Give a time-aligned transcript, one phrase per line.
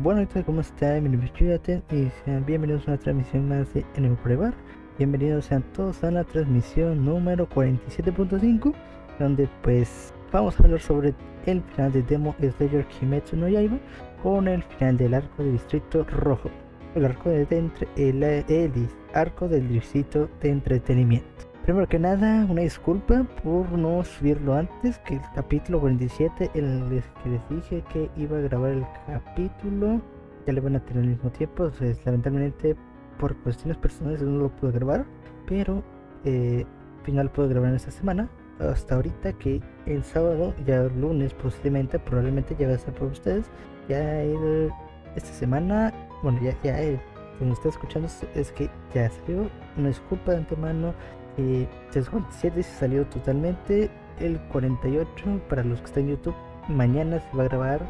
[0.00, 1.02] Bueno, ¿cómo están?
[1.02, 4.52] Mi nombre es y sean bienvenidos a una transmisión más de Enemy Prueba.
[4.96, 8.74] Bienvenidos sean todos a la transmisión número 47.5,
[9.18, 11.14] donde pues vamos a hablar sobre
[11.46, 13.76] el final de Demo Slayer Kimetsu no Yaiba
[14.22, 16.48] con el final del arco del Distrito Rojo,
[16.94, 21.47] el arco de entre, el, el arco del Distrito de Entretenimiento.
[21.68, 27.02] Primero que nada, una disculpa por no subirlo antes que el capítulo 47, en el
[27.22, 30.00] que les dije que iba a grabar el capítulo.
[30.46, 31.70] Ya le van a tener al mismo tiempo.
[32.06, 32.74] lamentablemente,
[33.20, 35.04] por cuestiones personales, no lo pude grabar.
[35.46, 35.82] Pero
[36.24, 36.64] eh,
[37.00, 38.30] al final puedo grabar esta semana.
[38.60, 43.08] Hasta ahorita que el sábado, ya el lunes posiblemente, probablemente ya va a ser por
[43.08, 43.44] ustedes.
[43.90, 44.70] Ya el,
[45.16, 49.50] esta semana, bueno, ya, ya está escuchando, es que ya salió.
[49.76, 50.94] Una disculpa de antemano
[51.38, 53.90] eh, 47 se salió totalmente.
[54.20, 56.34] El 48 para los que están en YouTube.
[56.68, 57.80] Mañana se va a grabar.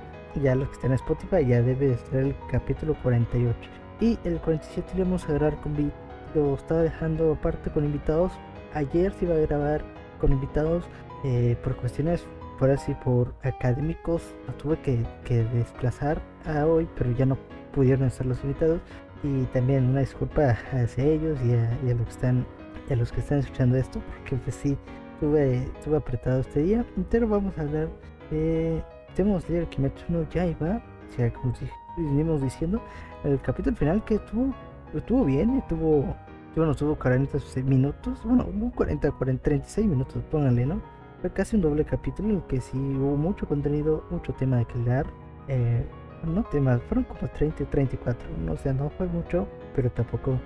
[0.43, 3.57] Ya los que están en Spotify ya debe estar el capítulo 48.
[4.01, 5.93] Y el 47 lo vamos a grabar con
[6.35, 8.33] lo estaba dejando aparte con invitados.
[8.75, 9.83] Ayer se iba a grabar
[10.21, 10.85] con invitados
[11.25, 12.27] eh, por cuestiones
[12.59, 14.23] por así por académicos.
[14.47, 17.39] Lo tuve que, desplazar a hoy, pero ya no
[17.73, 18.81] pudieron estar los invitados.
[19.23, 22.47] Y también una disculpa hacia ellos y a los que están
[22.91, 24.77] a los que están escuchando esto, porque pues sí,
[25.15, 26.85] estuve, apretado este día.
[27.11, 27.89] Pero vamos a hablar
[28.31, 28.83] de
[29.15, 31.53] Tenemos leer Kimetsu no Yaiba, o sea, como
[31.97, 32.81] venimos diciendo,
[33.25, 34.55] el capítulo final que estuvo,
[34.95, 36.15] estuvo bien, estuvo,
[36.55, 40.81] bueno, tuvo 40 minutos, bueno, 40, 40, 36 minutos, pónganle, ¿no?
[41.21, 44.67] Fue casi un doble capítulo en el que sí hubo mucho contenido, mucho tema de
[44.75, 45.07] hablar.
[45.49, 45.85] Eh,
[46.25, 50.39] no temas, fueron como 30, 34, no sé, no fue mucho, pero tampoco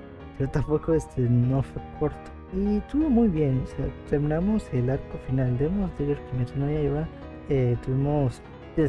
[0.42, 2.30] pero tampoco este no fue corto.
[2.52, 6.80] Y estuvo muy bien, o sea, terminamos el arco final de Monster que mencionó ya
[6.80, 7.08] iba,
[7.48, 8.42] eh, tuvimos,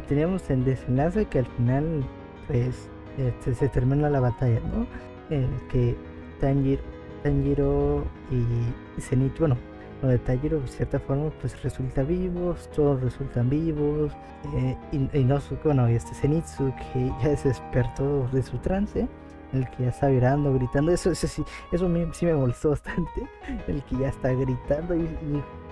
[0.08, 2.04] teníamos el desenlace que al final
[2.48, 4.88] pues este, se termina la batalla, ¿no?
[5.30, 5.96] En el que
[6.42, 6.82] Tanjiro,
[7.22, 9.56] Tanjiro y Zenith, bueno,
[10.02, 14.12] lo de Tanjiro de cierta forma pues resulta vivos, todos resultan vivos,
[14.56, 19.08] eh, y, y, no, bueno, este Zenitsu que ya se despertó de su trance,
[19.54, 23.28] el que ya está llorando, gritando, eso, eso sí, eso sí me molestó bastante,
[23.68, 25.08] el que ya está gritando y,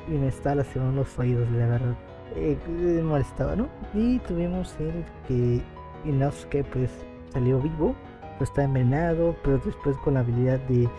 [0.07, 1.95] me está lastimando los oídos, la verdad,
[2.35, 3.69] eh, me molestaba, ¿no?
[3.93, 5.61] Y tuvimos el que
[6.05, 6.89] Inosuke pues
[7.31, 7.95] salió vivo,
[8.37, 10.89] pues está envenenado, pero después con la habilidad de,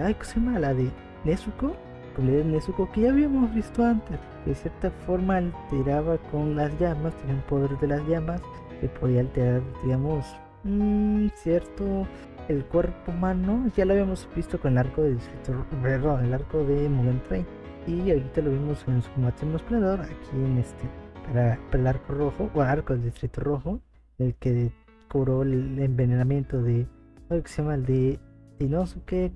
[0.00, 0.58] ay, ¿cómo se llama?
[0.60, 0.88] La de
[1.24, 1.74] Nezuko,
[2.14, 7.14] con la Nezuko que ya habíamos visto antes, de cierta forma alteraba con las llamas,
[7.16, 8.40] tenía un poder de las llamas,
[8.80, 10.24] que podía alterar, digamos,
[10.64, 12.06] Mm, cierto,
[12.48, 16.64] el cuerpo humano ya lo habíamos visto con el arco de Distrito, perdón, el arco
[16.64, 17.46] de Mugen Train.
[17.86, 20.84] Y ahorita lo vimos en su máximo esplendor aquí en este,
[21.26, 23.80] para, el arco rojo, o arco del Distrito Rojo,
[24.18, 24.72] el que
[25.10, 26.86] curó el envenenamiento de,
[27.28, 27.78] ¿cómo se llama?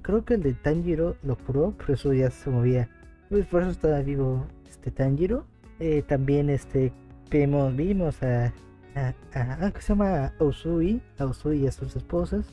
[0.02, 2.88] Creo que el de Tanjiro lo curó, por eso ya se movía.
[3.30, 5.46] Pues por eso estaba vivo este Tanjiro.
[5.80, 6.92] Eh, también este
[7.30, 8.52] vimos, vimos a
[8.94, 12.46] a, que se llama Usui, a Usui y a sus esposas.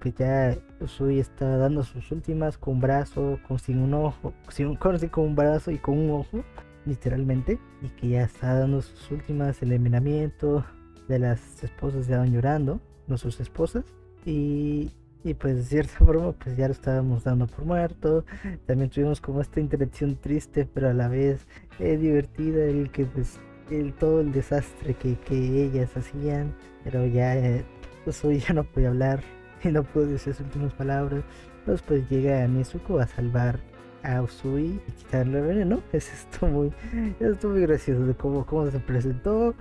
[0.00, 4.76] Que ya Usui está dando sus últimas con un brazo, con sin un ojo, sin,
[4.76, 6.44] con, con un brazo y con un ojo,
[6.84, 7.58] literalmente.
[7.82, 10.64] Y que ya está dando sus últimas, el envenenamiento
[11.08, 13.84] de las esposas ya van llorando, no sus esposas.
[14.24, 14.92] Y,
[15.24, 18.24] y pues de cierta forma pues ya lo estábamos dando por muerto.
[18.66, 21.46] También tuvimos como esta interacción triste pero a la vez
[21.80, 23.40] eh, divertida el que pues
[23.70, 26.54] el, todo el desastre que, ellas hacían,
[26.84, 27.64] pero ya eh,
[28.04, 29.20] pues hoy ya no puede hablar
[29.64, 31.22] y no puede decir sus últimas palabras.
[31.60, 33.58] Entonces pues llega Nezuko a salvar
[34.06, 35.82] a Usui y quitarle el veneno.
[35.92, 36.72] Es esto muy,
[37.20, 39.54] esto muy gracioso de cómo, cómo se presentó.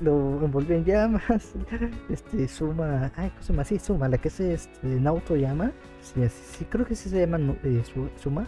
[0.00, 1.52] Lo envolvió en llamas.
[2.10, 3.64] Este Suma, ay, ¿cómo se llama?
[3.64, 5.72] Sí, Suma, la que es este, Nauto llama.
[6.00, 7.82] Sí, sí, creo que sí se llama eh,
[8.16, 8.46] Suma.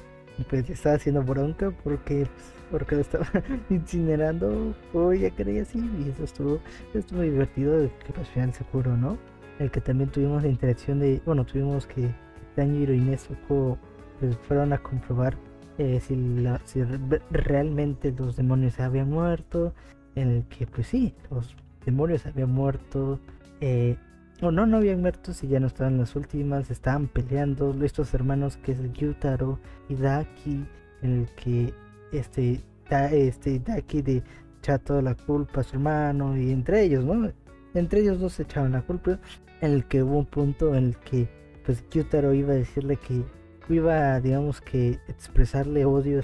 [0.51, 3.25] Pues estaba haciendo bronca porque pues, porque lo estaba
[3.71, 6.59] incinerando, o ya creía así, y eso estuvo,
[6.93, 9.17] estuvo divertido, que al final se curó, ¿no?
[9.61, 12.13] El que también tuvimos la interacción de, bueno, tuvimos que
[12.57, 13.79] Tanjiro y Nezuko
[14.19, 15.37] pues, fueron a comprobar
[15.79, 16.83] eh, si
[17.31, 19.73] realmente los demonios habían muerto,
[20.17, 21.55] en el que pues sí, los
[21.87, 23.21] demonios habían muerto,
[23.61, 23.97] eh,
[24.43, 28.57] o no, no habían muerto si ya no estaban las últimas, estaban peleando estos hermanos
[28.57, 30.67] que es Yutaro y Daki,
[31.03, 31.73] en el que
[32.19, 34.23] este, da, este, aquí de
[34.59, 37.31] echar toda la culpa a su hermano y entre ellos, ¿no?
[37.75, 39.19] Entre ellos dos se echaban la culpa,
[39.61, 41.29] en el que hubo un punto en el que
[41.65, 43.23] pues Kyutaro iba a decirle que
[43.69, 46.21] iba, digamos que expresarle odio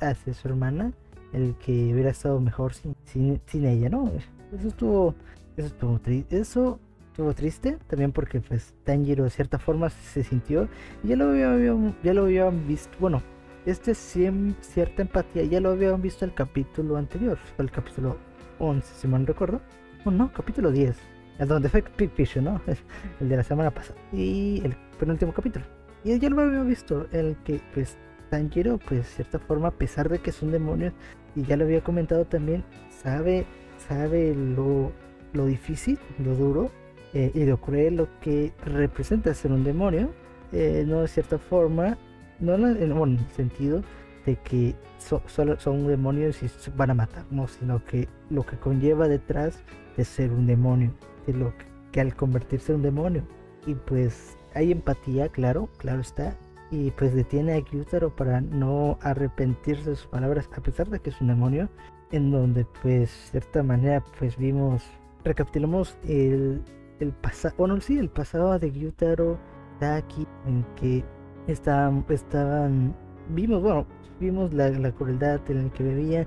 [0.00, 0.92] hacia, su hermana,
[1.32, 4.10] el que hubiera estado mejor sin, sin, ella, ¿no?
[4.52, 5.14] Eso estuvo,
[5.56, 6.78] eso estuvo triste, eso
[7.08, 10.68] estuvo triste, también porque pues Tanjiro de cierta forma se sintió,
[11.02, 13.22] ya lo habían, ya lo habían visto, bueno,
[13.66, 18.16] este cierta empatía ya lo habían visto el capítulo anterior, el capítulo
[18.60, 19.60] 11, si mal no recuerdo,
[20.04, 20.96] o no, capítulo 10,
[21.40, 22.60] el donde fue Big Fish, ¿no?
[23.20, 25.64] El de la semana pasada, y el penúltimo capítulo.
[26.04, 27.98] Y ya lo había visto, el que pues
[28.30, 30.92] Tanjiro, pues de cierta forma, a pesar de que es un demonio,
[31.34, 32.64] y ya lo había comentado también,
[33.02, 33.46] sabe,
[33.88, 34.92] sabe lo,
[35.32, 36.70] lo difícil, lo duro
[37.14, 40.10] eh, y lo cruel lo que representa ser un demonio,
[40.52, 41.98] eh, no de cierta forma,
[42.40, 43.82] no en, el sentido
[44.24, 49.08] de que solo son demonios y van a matar, no, sino que lo que conlleva
[49.08, 49.62] detrás
[49.96, 50.92] de ser un demonio,
[51.26, 51.52] de lo
[51.92, 53.22] que, al convertirse en un demonio.
[53.66, 56.36] Y pues hay empatía, claro, claro está,
[56.70, 61.10] y pues detiene a Gyutaro para no arrepentirse de sus palabras, a pesar de que
[61.10, 61.68] es un demonio,
[62.10, 64.82] en donde pues de cierta manera pues vimos,
[65.24, 66.62] recapitulamos el,
[67.00, 69.38] el pasado, bueno sí, el pasado de Gyutaro
[69.80, 71.04] Daki, en que
[71.46, 72.94] estaban, estaban,
[73.28, 73.86] vimos, bueno,
[74.20, 76.26] vimos la, la crueldad en la que vivía,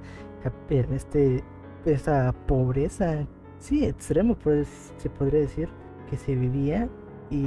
[0.92, 1.44] este,
[1.86, 3.26] esa pobreza,
[3.60, 5.70] sí, extremo pues, se podría decir,
[6.10, 6.90] que se vivía
[7.30, 7.46] y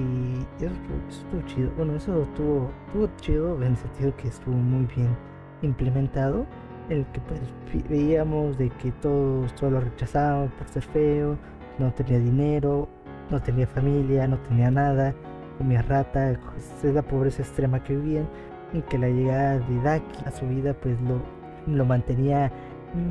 [0.61, 0.75] eso
[1.09, 1.71] estuvo, chido.
[1.77, 5.17] Bueno, eso estuvo, estuvo chido en el sentido que estuvo muy bien
[5.63, 6.47] implementado.
[6.89, 7.41] El que pues
[7.89, 11.39] veíamos de que todos, todos lo rechazaban por ser feo,
[11.79, 12.89] no tenía dinero,
[13.31, 15.15] no tenía familia, no tenía nada,
[15.59, 18.29] comía rata, es la pobreza extrema que vivían
[18.73, 21.21] y que la llegada de Daki a su vida pues lo,
[21.67, 22.51] lo mantenía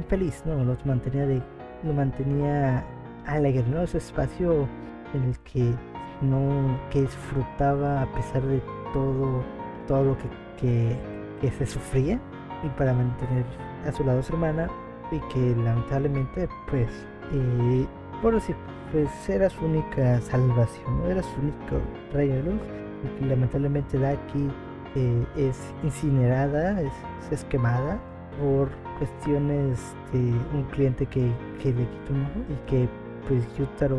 [0.08, 0.64] feliz, ¿no?
[0.64, 1.42] Lo mantenía de,
[1.84, 2.84] lo mantenía
[3.26, 3.82] alegre, ¿no?
[3.82, 4.68] Ese espacio
[5.14, 5.74] en el que
[6.22, 8.62] no que disfrutaba a pesar de
[8.94, 9.44] todo
[9.88, 10.18] todo lo
[10.58, 10.96] que,
[11.42, 12.20] que, se sufría
[12.64, 13.44] y para mantener
[13.88, 14.70] a su lado a su hermana
[15.12, 16.88] y que lamentablemente pues
[17.34, 17.88] eh,
[18.21, 18.56] por decir
[18.91, 21.81] pues era su única salvación era su único
[22.13, 22.62] rayo de luz
[23.03, 24.50] y que lamentablemente Daki
[24.95, 28.00] eh, es incinerada es, quemada
[28.39, 29.79] por cuestiones
[30.12, 30.19] de
[30.53, 31.31] un cliente que,
[31.62, 32.89] que le quitó un y que
[33.27, 33.97] pues Yutaro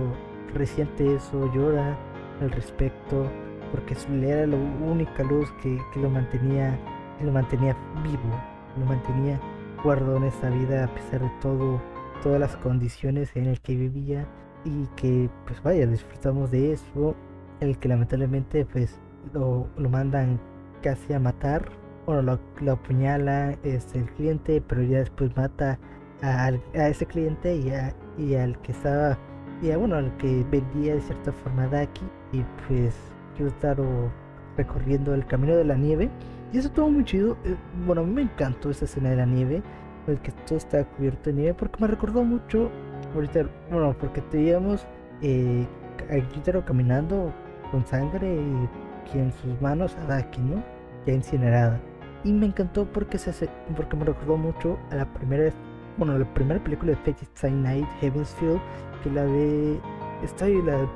[0.54, 1.96] resiente eso llora
[2.40, 3.26] al respecto,
[3.70, 6.78] porque era la única luz que, lo mantenía
[7.22, 8.34] lo mantenía vivo,
[8.78, 9.38] lo mantenía
[9.84, 11.80] guardo en esta vida a pesar de todo,
[12.22, 14.26] todas las condiciones en las que vivía
[14.64, 17.14] y que pues vaya, disfrutamos de eso,
[17.60, 18.98] el que lamentablemente pues
[19.32, 20.40] lo, mandan
[20.82, 21.68] casi a matar,
[22.06, 25.78] bueno, lo, lo apuñala este, el cliente, pero ya después mata
[26.22, 27.72] a, a ese cliente y,
[28.22, 29.18] y al que estaba
[29.62, 32.96] y bueno, al que vendía de cierta forma Daki y pues
[33.36, 34.10] Kyutaro
[34.56, 36.10] recorriendo el camino de la nieve
[36.52, 37.36] y eso estuvo muy chido.
[37.44, 37.54] Eh,
[37.86, 39.62] bueno, a mí me encantó esa escena de la nieve,
[40.06, 42.70] el que todo está cubierto de nieve porque me recordó mucho
[43.14, 44.86] ahorita, bueno, porque teníamos
[45.20, 45.66] eh,
[46.10, 47.32] a Kyutaro caminando
[47.70, 50.62] con sangre y en sus manos a Daki, ¿no?
[51.06, 51.80] Ya incinerada.
[52.24, 55.52] Y me encantó porque se porque me recordó mucho a la primera
[55.98, 58.60] bueno, la primera película de Fate Stay Night, Heaven's Field,
[59.02, 59.80] que la de.
[60.22, 60.86] Está ahí la de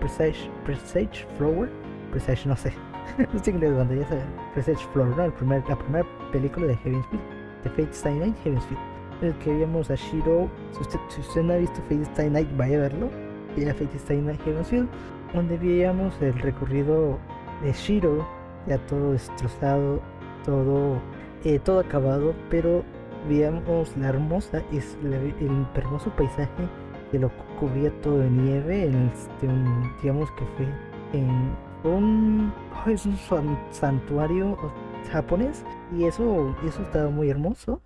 [0.00, 1.68] Presage, Presage Flower.
[2.10, 2.72] Presage, no sé.
[3.32, 4.24] no sé inglés, donde ya saben.
[4.54, 5.24] Presage Flower, ¿no?
[5.24, 7.22] El primer, la primera película de Heaven's Field,
[7.64, 8.80] de Fate Night, Heaven's Field.
[9.20, 10.48] En el que vimos a Shiro.
[10.72, 13.08] Si usted, si usted no ha visto Fate Night, vaya a verlo.
[13.56, 14.88] Y era Fate Night, Heaven's Field,
[15.34, 17.18] donde veíamos el recorrido
[17.62, 18.26] de Shiro,
[18.66, 20.00] ya todo destrozado,
[20.44, 21.00] todo,
[21.44, 22.84] eh, todo acabado, pero
[23.28, 26.68] veíamos la hermosa, es el hermoso paisaje
[27.10, 29.48] que lo cubría todo de nieve, este,
[30.02, 30.66] digamos que fue
[31.12, 32.52] en un,
[32.86, 33.16] es un
[33.70, 34.56] santuario
[35.10, 35.64] japonés
[35.96, 37.82] y eso, eso estaba muy hermoso,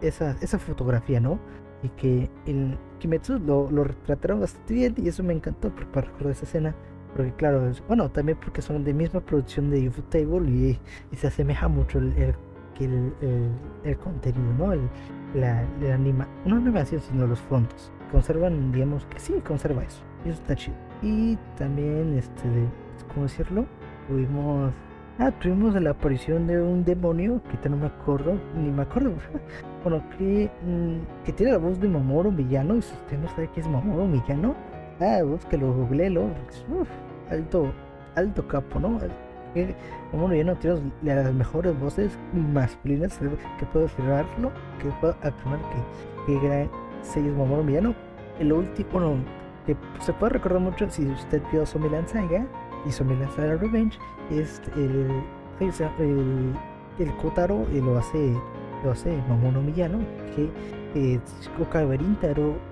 [0.00, 1.38] esa, esa fotografía, ¿no?
[1.82, 6.32] Y que el Kimetsu lo, lo retrataron bastante bien y eso me encantó para recordar
[6.32, 6.74] esa escena.
[7.16, 11.66] Porque claro, bueno, también porque son de misma producción de Ufotable y, y se asemeja
[11.68, 12.34] mucho el, el
[12.86, 14.72] el, contenido, ¿no?
[14.72, 14.88] El,
[15.34, 15.60] la,
[15.92, 17.90] anima, no animación, sino los fondos.
[18.12, 20.02] Conservan, digamos que sí, conserva eso.
[20.24, 20.76] Y eso está chido.
[21.02, 22.48] Y también, este,
[23.08, 23.66] ¿cómo decirlo?
[24.08, 24.72] Tuvimos,
[25.18, 29.12] ah, tuvimos la aparición de un demonio, que no me acuerdo, ni me acuerdo,
[29.82, 33.48] bueno, que, mm, que tiene la voz de Momoro Villano, y si usted no sabe
[33.54, 34.54] qué es Momoro Villano,
[35.00, 36.24] ah, lo googleelo,
[36.70, 36.88] uf,
[37.30, 37.72] alto,
[38.14, 38.98] alto capo, ¿no?
[39.54, 39.74] que
[40.10, 43.18] como no tiene las mejores voces masculinas
[43.58, 45.58] que puedo afirmarlo, que puedo afirmar
[46.26, 46.68] que, que
[47.02, 47.94] sellos Mamoru Villano.
[48.38, 49.16] El último, bueno,
[49.66, 52.46] que se puede recordar mucho si usted vio Somilan Saga
[52.86, 53.98] y Somilan Saga Revenge,
[54.30, 55.10] es el,
[55.60, 56.54] el,
[56.98, 58.34] el Kotaro y lo hace
[58.84, 59.98] lo hace Mamoru Miyano,
[60.34, 60.50] que
[60.94, 61.20] eh,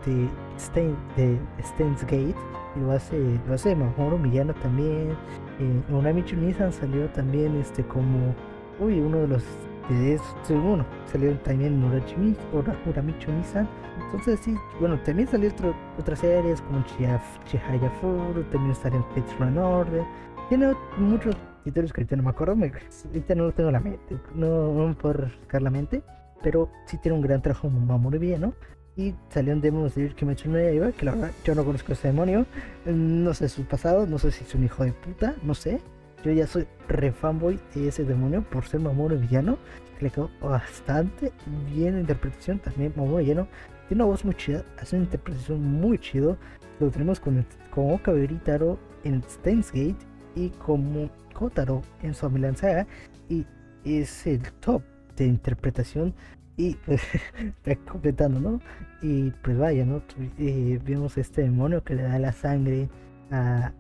[0.05, 2.35] de, Stein, de Steins Gate
[2.81, 5.11] lo hace, lo hace Mamoru Miyano también.
[5.59, 8.35] Eh, Unamichu Nissan salió también este como
[8.79, 9.43] uy uno de los
[9.89, 13.69] de bueno, salió también Urachimi, Uramichu Nissan.
[14.05, 15.51] Entonces sí, bueno, también salió
[15.99, 20.05] otras series como Chihaya Furu, también salió Fate Run Order.
[20.49, 22.73] Tiene muchos títulos que ahorita no me acuerdo, me,
[23.07, 26.03] ahorita no lo tengo en la mente, no, no me puedo refrescar la mente,
[26.43, 28.55] pero sí tiene un gran trabajo Mamoru Miyano
[28.97, 31.95] y salió un Demon Slayer Kimetsu no Yaiba, que la verdad yo no conozco a
[31.95, 32.47] ese demonio,
[32.87, 35.81] no sé su pasado, no sé si es un hijo de puta, no sé.
[36.27, 39.59] Yo ya soy re fanboy de ese demonio por ser Mamoru villano,
[40.01, 41.31] le quedó bastante
[41.73, 42.59] bien la interpretación.
[42.59, 43.47] También Mamoru villano
[43.87, 46.37] tiene una voz muy chida, hace una interpretación muy chido.
[46.81, 50.05] Lo tenemos con, con Oka en Steins Gate
[50.35, 52.89] y como Kotaro en su Saga
[53.29, 53.47] y
[53.85, 54.83] es el top
[55.17, 56.13] de interpretación
[56.57, 58.61] y pues está completando, ¿no?
[59.01, 60.03] Y pues vaya, ¿no?
[60.41, 62.89] Eh, vemos este demonio que le da la sangre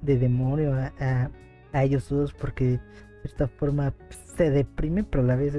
[0.00, 1.28] de demonio a,
[1.84, 2.80] ellos dos porque de
[3.22, 3.94] cierta forma
[4.36, 5.54] se deprime, pero a la vez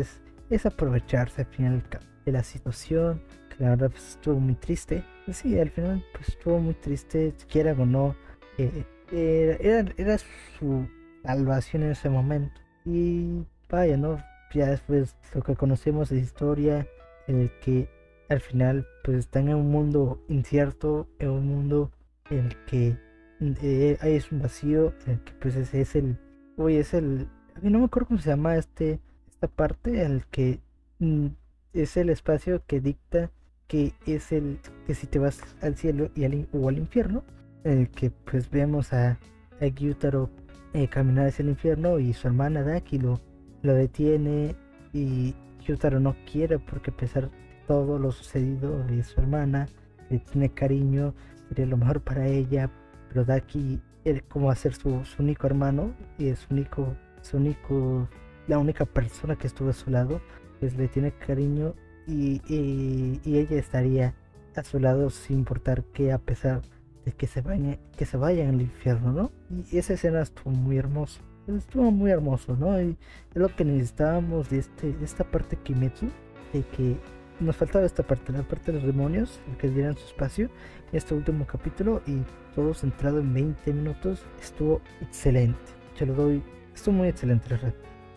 [0.50, 1.84] es, aprovecharse al final
[2.26, 3.22] de la situación.
[3.50, 5.04] Que la verdad pues, estuvo muy triste.
[5.32, 8.16] Sí, al final pues estuvo muy triste, quiera o no.
[8.58, 10.88] Eh, era, era su
[11.24, 12.62] salvación en ese momento.
[12.86, 14.18] Y vaya, ¿no?
[14.54, 16.88] Ya después lo que conocemos de historia
[17.28, 17.90] en el que
[18.30, 21.92] al final pues están en un mundo incierto, en un mundo
[22.30, 22.98] en el que
[23.40, 26.18] eh, es un vacío, el que pues ese es el,
[26.58, 30.26] hoy es el, a mí no me acuerdo cómo se llama este, esta parte, el
[30.28, 30.60] que
[31.00, 31.28] mm,
[31.74, 33.32] es el espacio que dicta
[33.68, 37.24] que es el que si te vas al cielo y al, o al infierno,
[37.64, 39.20] el que pues vemos a,
[39.60, 40.30] a Gyutaro
[40.74, 43.20] eh, caminar hacia el infierno y su hermana Daki lo,
[43.62, 44.56] lo detiene
[44.94, 45.34] y
[45.66, 49.68] Yutaro no quiere porque a pesar de todo lo sucedido de su hermana,
[50.10, 51.14] le tiene cariño,
[51.50, 52.70] sería lo mejor para ella,
[53.18, 53.82] pero Daki
[54.30, 58.08] como hacer su, su, único hermano y es único, su único,
[58.48, 60.22] la única persona que estuvo a su lado,
[60.60, 61.74] pues le tiene cariño
[62.06, 64.14] y, y, ella estaría
[64.56, 66.62] a su lado sin importar que a pesar
[67.06, 69.32] de que se vaya, que se vayan al infierno, ¿no?
[69.72, 72.80] Y esa escena estuvo muy hermosa estuvo muy hermoso, ¿no?
[72.80, 72.98] Y
[73.34, 76.08] es lo que necesitábamos de, este, esta parte Kimetsu,
[76.54, 76.98] de que
[77.40, 80.50] nos faltaba esta parte, la parte de los demonios, que dieran su espacio,
[80.92, 82.22] este último capítulo y
[82.56, 85.60] todo centrado en 20 minutos, estuvo excelente,
[85.98, 87.56] yo lo doy, estuvo muy excelente.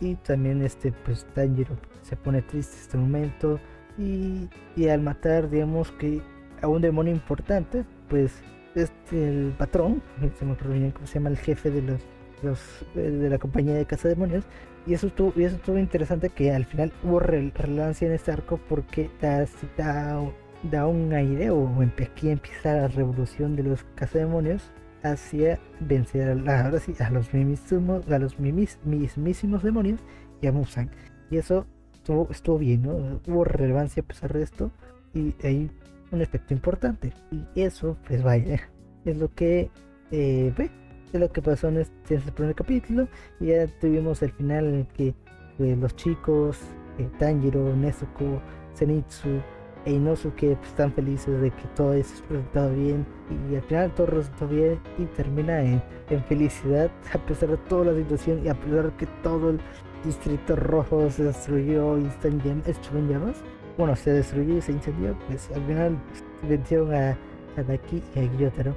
[0.00, 3.60] Y también este, pues Tanjiro se pone triste este momento
[3.98, 6.22] y, y al matar, digamos que
[6.62, 8.32] a un demonio importante, pues
[8.74, 10.02] este, el patrón,
[10.38, 12.00] se me bien cómo se llama, el jefe de los
[12.94, 14.44] de la compañía de Casa Demonios.
[14.86, 18.58] Y eso estuvo, y eso estuvo interesante que al final hubo relevancia en este arco
[18.68, 19.46] porque da,
[19.76, 20.20] da,
[20.62, 21.68] da un aire o
[22.02, 24.70] aquí empieza la revolución de los Demonios
[25.02, 30.00] hacia vencer a, ahora sí, a los mismísimos, a los mismísimos demonios
[30.40, 30.90] y a Musan.
[31.30, 33.20] Y eso estuvo, estuvo bien, ¿no?
[33.26, 34.70] Hubo relevancia a pesar de esto
[35.14, 35.70] y hay
[36.10, 37.12] un aspecto importante.
[37.30, 38.60] Y eso, pues vaya,
[39.04, 39.70] es lo que
[40.10, 40.52] eh,
[41.12, 43.08] es lo que pasó en este, primer capítulo.
[43.40, 45.14] Y ya tuvimos el final en el que
[45.58, 46.58] pues, los chicos,
[46.98, 48.40] eh, Tanjiro, Nezuko,
[48.76, 49.40] Zenitsu
[49.86, 53.06] e Inosuke pues, están felices de que todo eso resultado bien.
[53.50, 55.82] Y al final todo resultó bien y termina en,
[56.28, 59.60] felicidad a pesar de toda la situación y a pesar de que todo el
[60.04, 63.36] distrito rojo se destruyó y está en en llamas.
[63.78, 65.98] Bueno, se destruyó y se incendió, pues al final
[66.46, 67.10] vencieron a,
[67.56, 68.74] a Daki y a Gyotaro.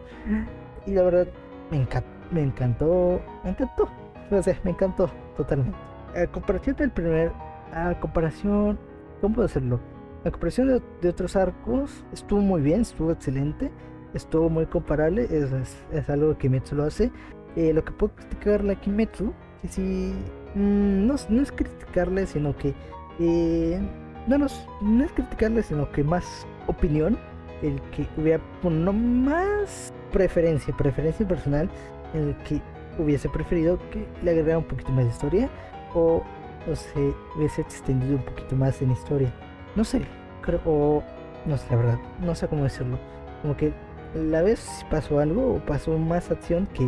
[0.86, 1.28] Y la verdad
[1.72, 3.88] me encantó me encantó, me encantó,
[4.30, 5.78] no sé, me encantó totalmente.
[6.16, 7.32] A comparación del primer,
[7.72, 8.78] a comparación,
[9.22, 9.80] ¿cómo puedo hacerlo?
[10.26, 13.72] A comparación de, otros arcos, estuvo muy bien, estuvo excelente,
[14.14, 15.52] estuvo muy comparable, es,
[15.92, 17.12] es, algo que Kimetsu lo hace.
[17.56, 20.14] Eh, lo que puedo criticarle a Kimetsu, que si,
[20.56, 22.74] mm, no, es criticarle, sino que,
[23.20, 23.82] eh,
[24.28, 27.18] no es criticarle, sino que más opinión,
[27.62, 31.70] el que hubiera, no más preferencia, preferencia personal,
[32.14, 32.62] en el que
[32.98, 35.50] hubiese preferido que le agregara un poquito más de historia
[35.94, 36.24] o,
[36.68, 39.34] no sé, hubiese extendido un poquito más en historia.
[39.76, 40.02] No sé,
[40.42, 41.04] creo, o
[41.46, 42.98] no sé, la verdad, no sé cómo decirlo.
[43.42, 43.74] Como que
[44.16, 46.88] la vez pasó algo o pasó más acción que,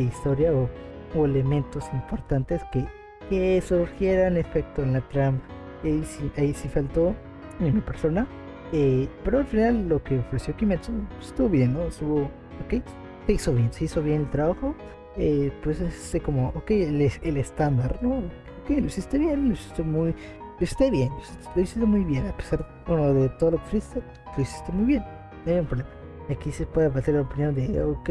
[0.00, 0.68] historia o,
[1.24, 2.86] elementos importantes que,
[3.28, 5.40] que surgieran efecto en la trama.
[5.82, 7.14] Ahí sí, ahí sí faltó
[7.58, 8.26] en mi persona.
[8.72, 11.82] Eh, pero al final lo que ofreció Kimetsu estuvo bien, ¿no?
[11.82, 12.30] Estuvo
[12.64, 12.82] ok,
[13.26, 14.74] se hizo bien, se hizo bien el trabajo.
[15.16, 18.18] Eh, pues es como, ok, el, el estándar, ¿no?
[18.18, 20.14] Ok, lo hiciste bien, lo hiciste muy,
[20.60, 21.10] esté bien,
[21.54, 24.02] lo hiciste muy bien, a pesar bueno, de todo lo que hiciste,
[24.36, 25.04] lo hiciste muy bien,
[25.46, 25.90] no hay problema.
[26.28, 28.10] Aquí se puede bater la opinión de, ok,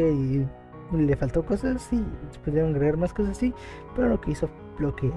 [0.92, 2.04] le faltó cosas, sí,
[2.44, 3.54] pudieron agregar más cosas, sí,
[3.94, 5.10] pero lo que hizo, lo que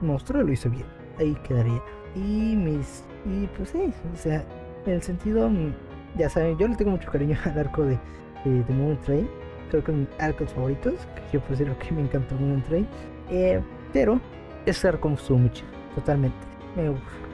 [0.00, 0.86] mostró lo hizo bien,
[1.18, 1.80] ahí quedaría.
[2.16, 4.44] Y mis, y pues sí, o sea,
[4.86, 5.72] en el sentido, mm,
[6.16, 7.98] ya saben, yo le tengo mucho cariño al arco de,
[8.44, 9.28] de, Moon Train,
[9.70, 12.86] creo que mis arcos favoritos, que yo decir que me encantó Moon Train,
[13.30, 13.60] eh,
[13.92, 14.20] pero
[14.66, 16.38] ese arco me gustó mucho, totalmente.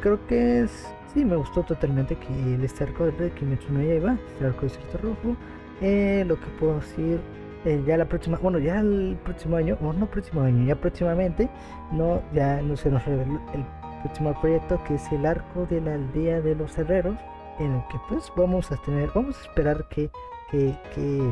[0.01, 4.17] creo que es, sí, me gustó totalmente que el este arco de Kimetsu no Yaiba,
[4.33, 5.37] este arco de Cierto Rojo,
[5.81, 7.21] eh, lo que puedo decir
[7.67, 11.49] eh, ya la próxima, bueno, ya el próximo año, o no próximo año, ya próximamente,
[11.91, 13.65] no, ya no se nos reveló el
[14.03, 17.17] próximo proyecto que es el arco de la aldea de los herreros,
[17.59, 20.11] en el que pues vamos a tener, vamos a esperar que,
[20.51, 21.31] que, que,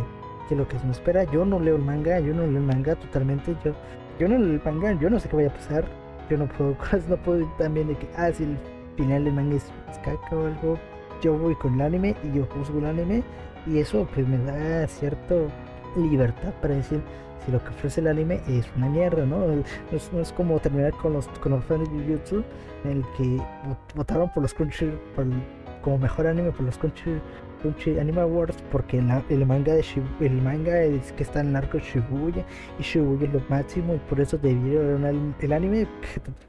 [0.48, 2.64] que lo que se nos espera, yo no leo el manga, yo no leo el
[2.64, 3.72] manga totalmente, yo,
[4.18, 5.84] yo no leo el manga, yo no sé qué vaya a pasar,
[6.28, 6.76] yo no puedo,
[7.08, 8.58] no puedo también de que, ah, si el
[8.96, 10.78] final del manga es, es caca o algo,
[11.22, 13.22] yo voy con el anime y yo juzgo el anime
[13.66, 15.48] y eso pues me da cierto
[15.96, 17.00] libertad para decir
[17.44, 19.38] si lo que ofrece el anime es una mierda, ¿no?
[19.46, 22.42] No es, como terminar con los, con los fans de Jujutsu,
[22.84, 23.42] en el que
[23.94, 25.26] votaron por los Crunchy, por,
[25.84, 27.20] como mejor anime por los Crunchy,
[27.60, 29.04] Crunchy Anime Awards, porque el,
[29.46, 29.84] manga de
[30.20, 32.44] el manga es que está en el arco Shibuya,
[32.78, 35.04] y Shibuya es lo máximo, y por eso debieron
[35.40, 35.86] el, anime,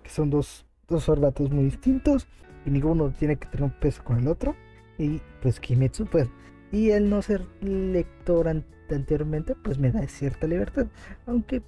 [0.02, 2.26] que, son dos, dos formatos muy distintos,
[2.66, 4.56] y ninguno tiene que tener un peso con el otro,
[4.98, 6.30] y pues Kimetsu, pues
[6.72, 8.48] y el no ser lector
[8.90, 10.88] anteriormente, pues me da cierta libertad.
[11.26, 11.62] Aunque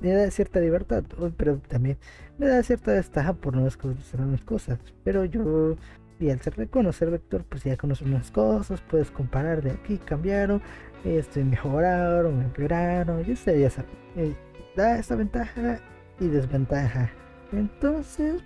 [0.00, 1.04] me, da cierta libertad,
[1.36, 1.98] pero también
[2.38, 4.78] me da cierta ventaja por no desconocer unas cosas.
[5.04, 5.76] Pero yo,
[6.20, 10.60] y al reconocer lector, pues ya conoces unas cosas, puedes comparar de aquí, cambiaron,
[11.04, 13.90] este, mejoraron, empeoraron, ya sé, ya sabes.
[14.16, 14.34] Eh,
[14.76, 15.80] da esta ventaja
[16.18, 17.10] y desventaja.
[17.52, 18.42] Entonces,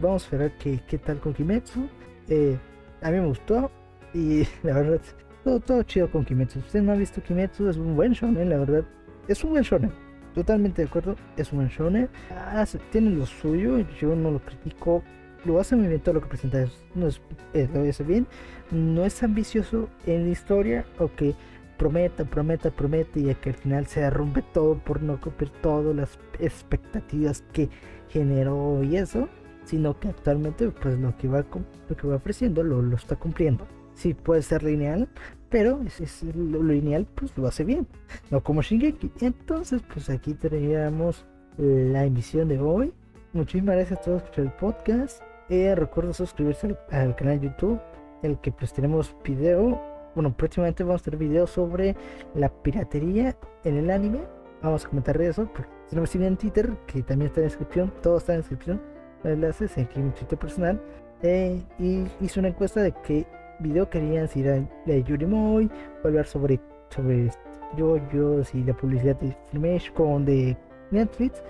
[0.00, 1.88] vamos a ver qué, qué tal con Kimetsu.
[2.28, 2.58] Eh,
[3.02, 3.70] a mí me gustó
[4.12, 5.00] y la verdad
[5.44, 6.60] todo, todo chido con Kimetsu.
[6.60, 8.84] Si usted no ha visto Kimetsu, es un buen shonen, la verdad.
[9.28, 9.92] Es un buen shonen.
[10.34, 12.08] Totalmente de acuerdo, es un buen shonen.
[12.30, 15.04] Ah, tiene lo suyo, yo no lo critico.
[15.44, 16.62] Lo hace muy bien todo lo que presenta.
[16.62, 17.20] Es, no es,
[17.54, 18.26] hace bien.
[18.70, 21.34] No es ambicioso en la historia, o que
[21.76, 26.18] prometa, prometa, promete y que al final se derrumbe todo por no cumplir todas las
[26.38, 27.68] expectativas que
[28.08, 29.28] generó y eso,
[29.64, 31.44] sino que actualmente pues lo que va,
[31.88, 35.08] lo que va ofreciendo lo, lo está cumpliendo sí puede ser lineal,
[35.48, 37.86] pero es, lo, lineal pues lo hace bien,
[38.30, 39.12] no como Shingeki.
[39.20, 41.24] Entonces, pues aquí teníamos
[41.56, 42.92] la emisión de hoy.
[43.32, 45.22] Muchísimas gracias a todos por el podcast.
[45.48, 47.80] Eh, recuerda suscribirse al, canal de YouTube,
[48.22, 49.80] el que pues tenemos video.
[50.14, 51.96] Bueno, próximamente vamos a tener video sobre
[52.34, 54.20] la piratería en el anime.
[54.62, 55.48] Vamos a comentar de eso.
[55.90, 57.92] Tenemos en Twitter, que también está en descripción.
[58.02, 58.80] Todo está en descripción.
[59.24, 60.80] Enlaces aquí en mi sitio personal.
[61.22, 63.26] Eh, y hice una encuesta de que
[63.60, 65.70] video querían si era de Yuri Moy,
[66.02, 67.30] hablar sobre, sobre
[67.76, 70.56] JoJo's y la publicidad de Filmation de
[70.90, 71.42] Netflix.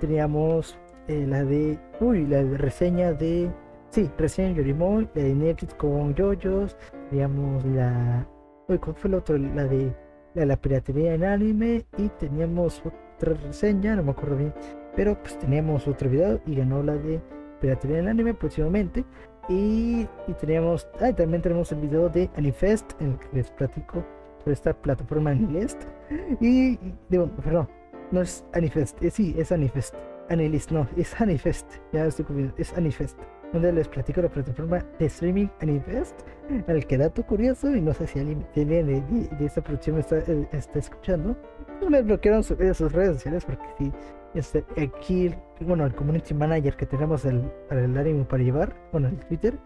[0.00, 3.50] Teníamos eh, la de, uy, la reseña de,
[3.90, 6.76] sí, reseña de Moy, la de Netflix con JoJo's.
[7.10, 8.26] Teníamos la,
[8.68, 9.38] uy, ¿cuál fue la otra?
[9.38, 9.94] La de
[10.34, 14.54] la, la piratería en anime y teníamos otra reseña, no me acuerdo bien,
[14.96, 17.20] pero pues teníamos otro video y ganó la de
[17.60, 19.04] piratería en anime próximamente.
[19.48, 24.04] Y, y teníamos, ah, también tenemos el video de Anifest, en el que les platico
[24.38, 25.82] sobre esta plataforma Anilist.
[26.40, 27.68] Y, digo, perdón,
[28.10, 29.94] no es Anifest, eh, sí, es Anifest.
[30.28, 33.18] Anilist, no, es Anifest, ya estoy confundido, es Anifest.
[33.52, 36.18] Donde les platico la plataforma de streaming Anifest,
[36.66, 40.18] el que dato curioso, y no sé si alguien tiene de, de, esta producción está,
[40.20, 41.36] eh, está escuchando,
[41.80, 43.92] no me bloquearon sus redes sociales porque sí,
[44.34, 49.08] este, aquí, bueno, el community manager que tenemos el, para el ánimo para llevar, bueno,
[49.08, 49.58] el Twitter,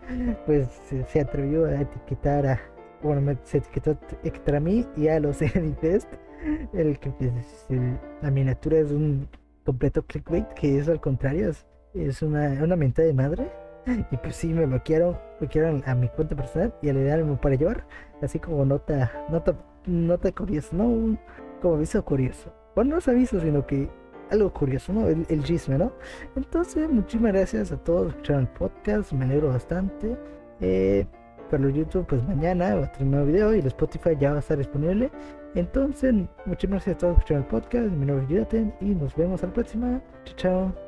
[0.46, 0.66] pues
[1.08, 2.60] se, atrevió a etiquetar a,
[3.02, 3.96] bueno, se etiquetó
[4.56, 6.08] a mí y a los Fest,
[6.72, 7.66] el que pues,
[8.20, 9.28] la miniatura es un
[9.66, 11.52] completo clickbait, que es al contrario,
[11.92, 13.52] es, una, una mente de madre.
[14.10, 17.86] Y pues sí, me bloquearon, bloquearon a mi cuenta personal y al ánimo para llevar,
[18.20, 19.54] así como nota, nota,
[19.86, 21.16] nota curiosa, no
[21.62, 22.52] como aviso curioso.
[22.74, 23.88] Bueno, no es aviso, sino que
[24.30, 25.06] algo curioso, ¿no?
[25.06, 25.92] El, el chisme, ¿no?
[26.34, 30.16] Entonces, muchísimas gracias a todos por escuchar el podcast, me alegro bastante.
[30.60, 31.06] Eh,
[31.48, 34.30] para los YouTube, pues mañana va a tener un nuevo video y el Spotify ya
[34.30, 35.10] va a estar disponible.
[35.56, 36.14] Entonces,
[36.44, 37.86] muchísimas gracias a todos por escuchar el podcast.
[37.88, 40.02] Mi nombre es Yudaten y nos vemos a la próxima.
[40.24, 40.85] Chao, chao.